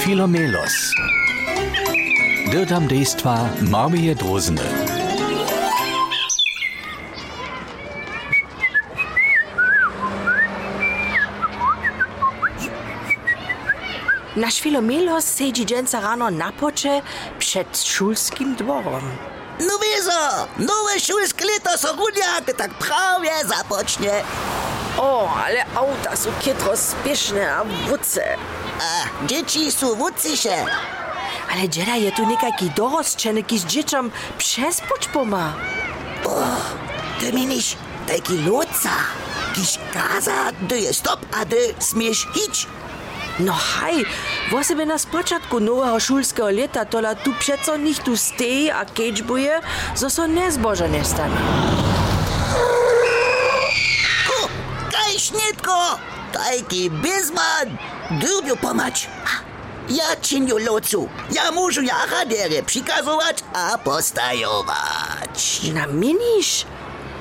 [0.00, 0.72] Filomelos.
[2.50, 4.62] Dirtam dejstva Marmije Drozene.
[14.36, 17.02] Naš Filomelos sedzi dženca rano na poče
[17.38, 19.04] przed szulskim dworom.
[19.60, 24.22] No wieso, nowe szulskie leto so rudiak, tak prawie zapocznie.
[24.98, 28.36] O, ale auta są kietro spieszne a wódce.
[28.80, 30.64] A dzieci są wucisze.
[31.52, 35.52] Ale dzieda je tu nekaki dorosčeny, kiž dzieciom przez poč poma.
[37.20, 37.76] Ty miniš,
[38.06, 38.90] taki loca,
[39.54, 42.66] kiś kaza, ty je stop, a ty smiesz hić.
[43.40, 44.04] No haj,
[44.50, 49.60] własebe na spočatku nowego szulskiego leta tola tu przeco nich tu steji a kečbuje,
[49.94, 51.36] zo so nezboža ne stane.
[56.32, 57.76] Taki bizman,
[58.10, 59.08] drubiu pomać.
[59.24, 59.50] A,
[59.92, 65.60] Ja czynju locu, ja muszę jachadere przikazować, a postajować.
[65.74, 66.66] Na miniš?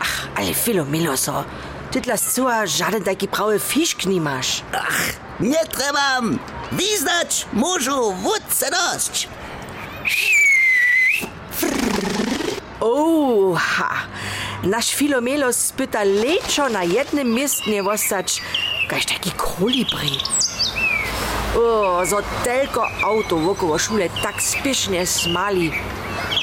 [0.00, 1.44] Ach, ale Filomeloso,
[1.90, 4.62] ty dla zcela żaden taki prawy fiszk nie masz.
[4.72, 5.00] Ach,
[5.40, 6.38] nie trebam,
[6.72, 7.90] wiznać muszę
[8.22, 9.28] wódce dość.
[12.80, 13.90] Oha,
[14.62, 18.42] nasz Filomelos spyta leczo na jednym miestnie ostać,
[18.88, 20.18] kaž taki kolibri.
[21.56, 25.72] O, zo tylko auto wokoło szule tak spiesznie smali.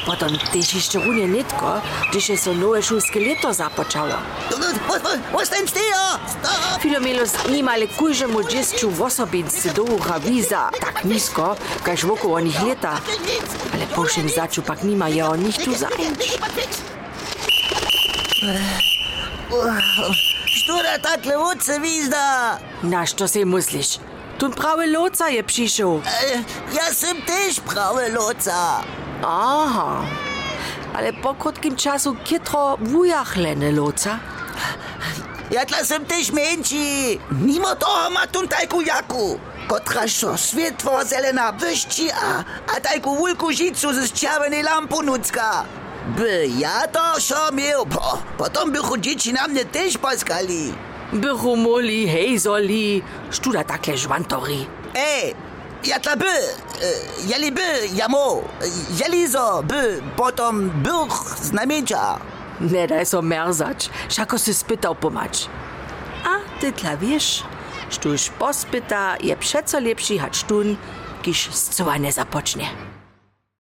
[0.05, 4.13] Potem też jeszcze runie nitko, gdyż jest so nowe szulskie leto započało.
[5.33, 6.21] Ostań stop!
[6.81, 13.01] Filomelos nimale kujżemu dziecku w osobincy dołucha wiza tak nisko, kaž wokoło nich leta.
[13.73, 16.39] Ale po všem začu pak nima je o nich tu zajęć.
[20.45, 22.57] Štura, takle vod se vizda.
[22.81, 23.87] Na što si misliš?
[24.37, 25.97] Tu pravi loca je prišel.
[25.97, 26.43] E,
[26.75, 28.83] jaz sem tež pravi loca.
[29.23, 30.05] Aha,
[30.95, 34.17] ale po kratkem času kitro vujahlene loca.
[35.51, 37.19] Ja, tla sem tež menši.
[37.41, 39.39] Nimo toho ima tu tajku jaku.
[39.69, 42.43] Potrašno svetlo, zelena vršči, a,
[42.75, 45.65] a tajku vulku žicu z čavene lampu nucka.
[46.17, 50.73] By ja to so miał, po, potom by dzieci na mnie też poskali.
[51.13, 53.01] Bychu moli, hej zoli,
[53.67, 54.67] takle žvantori.
[54.95, 55.35] Ej,
[55.83, 56.93] ja tla by, e,
[57.27, 58.41] jeli by, jamo,
[58.99, 62.19] jeli zo by, potom bych znamienia.
[62.59, 64.95] Ne daj so merzać, šako se spytał.
[66.25, 67.43] A ty tla wiesz,
[67.89, 70.77] štuž pospyta je przeco lepszy hać tun,
[71.21, 72.98] kiż zcoła nie zapocznie.